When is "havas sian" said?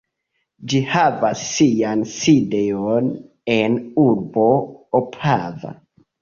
0.93-2.01